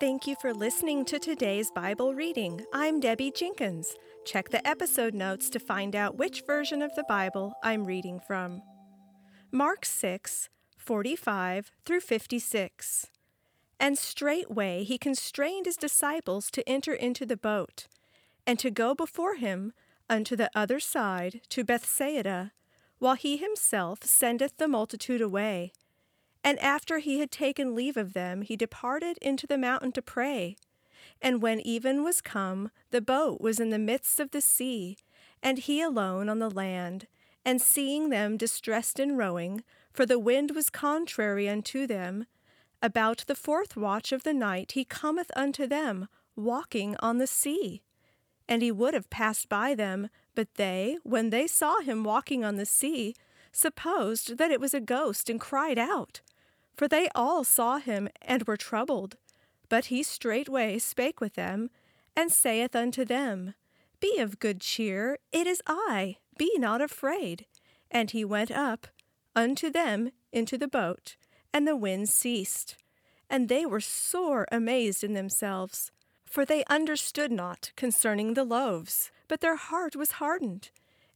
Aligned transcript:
Thank 0.00 0.28
you 0.28 0.36
for 0.40 0.54
listening 0.54 1.04
to 1.06 1.18
today's 1.18 1.72
Bible 1.72 2.14
reading. 2.14 2.64
I'm 2.72 3.00
Debbie 3.00 3.32
Jenkins. 3.32 3.96
Check 4.24 4.50
the 4.50 4.64
episode 4.64 5.12
notes 5.12 5.50
to 5.50 5.58
find 5.58 5.96
out 5.96 6.16
which 6.16 6.44
version 6.46 6.82
of 6.82 6.94
the 6.94 7.02
Bible 7.08 7.54
I'm 7.64 7.84
reading 7.84 8.20
from. 8.20 8.62
Mark 9.50 9.84
6, 9.84 10.50
45 10.76 11.72
through 11.84 11.98
56. 11.98 13.06
And 13.80 13.98
straightway 13.98 14.84
he 14.84 14.98
constrained 14.98 15.66
his 15.66 15.76
disciples 15.76 16.52
to 16.52 16.68
enter 16.68 16.94
into 16.94 17.26
the 17.26 17.36
boat, 17.36 17.88
and 18.46 18.56
to 18.60 18.70
go 18.70 18.94
before 18.94 19.34
him 19.34 19.72
unto 20.08 20.36
the 20.36 20.50
other 20.54 20.78
side 20.78 21.40
to 21.48 21.64
Bethsaida, 21.64 22.52
while 23.00 23.16
he 23.16 23.36
himself 23.36 24.04
sendeth 24.04 24.58
the 24.58 24.68
multitude 24.68 25.20
away. 25.20 25.72
And 26.48 26.58
after 26.60 26.96
he 26.96 27.18
had 27.18 27.30
taken 27.30 27.74
leave 27.74 27.98
of 27.98 28.14
them, 28.14 28.40
he 28.40 28.56
departed 28.56 29.18
into 29.18 29.46
the 29.46 29.58
mountain 29.58 29.92
to 29.92 30.00
pray. 30.00 30.56
And 31.20 31.42
when 31.42 31.60
even 31.60 32.02
was 32.02 32.22
come, 32.22 32.70
the 32.90 33.02
boat 33.02 33.42
was 33.42 33.60
in 33.60 33.68
the 33.68 33.78
midst 33.78 34.18
of 34.18 34.30
the 34.30 34.40
sea, 34.40 34.96
and 35.42 35.58
he 35.58 35.82
alone 35.82 36.30
on 36.30 36.38
the 36.38 36.48
land. 36.48 37.06
And 37.44 37.60
seeing 37.60 38.08
them 38.08 38.38
distressed 38.38 38.98
in 38.98 39.18
rowing, 39.18 39.62
for 39.92 40.06
the 40.06 40.18
wind 40.18 40.52
was 40.52 40.70
contrary 40.70 41.50
unto 41.50 41.86
them, 41.86 42.24
about 42.80 43.24
the 43.26 43.34
fourth 43.34 43.76
watch 43.76 44.10
of 44.10 44.22
the 44.22 44.32
night 44.32 44.72
he 44.72 44.86
cometh 44.86 45.30
unto 45.36 45.66
them, 45.66 46.08
walking 46.34 46.96
on 47.00 47.18
the 47.18 47.26
sea. 47.26 47.82
And 48.48 48.62
he 48.62 48.72
would 48.72 48.94
have 48.94 49.10
passed 49.10 49.50
by 49.50 49.74
them, 49.74 50.08
but 50.34 50.54
they, 50.54 50.96
when 51.02 51.28
they 51.28 51.46
saw 51.46 51.80
him 51.80 52.04
walking 52.04 52.42
on 52.42 52.56
the 52.56 52.64
sea, 52.64 53.14
supposed 53.52 54.38
that 54.38 54.50
it 54.50 54.62
was 54.62 54.72
a 54.72 54.80
ghost, 54.80 55.28
and 55.28 55.38
cried 55.38 55.78
out. 55.78 56.22
For 56.78 56.86
they 56.86 57.08
all 57.12 57.42
saw 57.42 57.78
him, 57.78 58.08
and 58.22 58.44
were 58.44 58.56
troubled. 58.56 59.16
But 59.68 59.86
he 59.86 60.04
straightway 60.04 60.78
spake 60.78 61.20
with 61.20 61.34
them, 61.34 61.70
and 62.14 62.30
saith 62.30 62.76
unto 62.76 63.04
them, 63.04 63.54
Be 63.98 64.18
of 64.18 64.38
good 64.38 64.60
cheer, 64.60 65.18
it 65.32 65.48
is 65.48 65.60
I, 65.66 66.18
be 66.38 66.52
not 66.56 66.80
afraid. 66.80 67.46
And 67.90 68.12
he 68.12 68.24
went 68.24 68.52
up 68.52 68.86
unto 69.34 69.70
them 69.70 70.10
into 70.32 70.56
the 70.56 70.68
boat, 70.68 71.16
and 71.52 71.66
the 71.66 71.74
wind 71.74 72.10
ceased. 72.10 72.76
And 73.28 73.48
they 73.48 73.66
were 73.66 73.80
sore 73.80 74.46
amazed 74.52 75.02
in 75.02 75.14
themselves, 75.14 75.90
for 76.24 76.44
they 76.44 76.62
understood 76.70 77.32
not 77.32 77.72
concerning 77.74 78.34
the 78.34 78.44
loaves, 78.44 79.10
but 79.26 79.40
their 79.40 79.56
heart 79.56 79.96
was 79.96 80.12
hardened. 80.12 80.70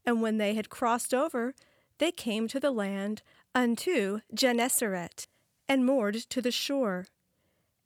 And 0.05 0.21
when 0.21 0.39
they 0.39 0.55
had 0.55 0.71
crossed 0.71 1.15
over, 1.15 1.55
they 1.99 2.11
came 2.11 2.49
to 2.49 2.59
the 2.59 2.73
land 2.73 3.23
unto 3.55 4.23
Gennesaret 4.35 5.29
and 5.69 5.87
moored 5.87 6.15
to 6.15 6.43
the 6.43 6.51
shore. 6.51 7.07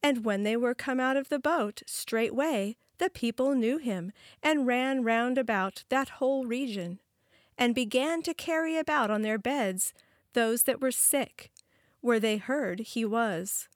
And 0.02 0.24
when 0.24 0.42
they 0.42 0.56
were 0.56 0.74
come 0.74 1.00
out 1.00 1.16
of 1.16 1.28
the 1.28 1.38
boat, 1.38 1.82
straightway 1.86 2.76
the 2.98 3.10
people 3.10 3.54
knew 3.54 3.78
him, 3.78 4.12
and 4.42 4.66
ran 4.66 5.02
round 5.02 5.38
about 5.38 5.84
that 5.88 6.08
whole 6.10 6.46
region, 6.46 7.00
and 7.58 7.74
began 7.74 8.22
to 8.22 8.34
carry 8.34 8.78
about 8.78 9.10
on 9.10 9.22
their 9.22 9.38
beds 9.38 9.92
those 10.32 10.64
that 10.64 10.80
were 10.80 10.90
sick, 10.90 11.50
where 12.00 12.20
they 12.20 12.36
heard 12.36 12.80
he 12.80 13.04
was. 13.04 13.68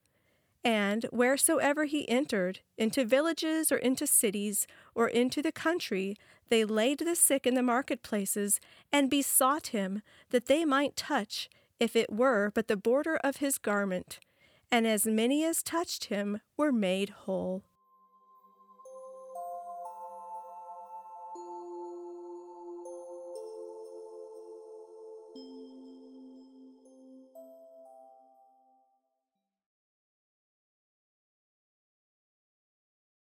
And 0.63 1.07
wheresoever 1.11 1.87
he 1.87 2.09
entered, 2.09 2.61
into 2.77 3.05
villages 3.05 3.73
or 3.73 3.79
into 3.79 4.07
cities 4.07 4.67
or 4.95 5.09
into 5.09 5.41
the 5.41 5.53
country, 5.53 6.17
they 6.49 6.65
laid 6.65 6.99
the 6.99 7.17
sick 7.17 7.47
in 7.47 7.55
the 7.55 7.63
marketplaces, 7.63 8.61
and 8.93 9.09
besought 9.09 9.69
him 9.69 10.03
that 10.31 10.47
they 10.47 10.65
might 10.65 10.97
touch 10.97 11.49
if 11.81 11.97
it 11.97 12.13
were 12.13 12.51
but 12.55 12.69
the 12.69 12.77
border 12.77 13.17
of 13.25 13.39
his 13.39 13.59
garment, 13.59 14.21
and 14.71 14.87
as 14.87 15.07
many 15.07 15.45
as 15.45 15.63
touched 15.63 16.05
him 16.05 16.41
were 16.57 16.71
made 16.71 17.11
whole. 17.11 17.65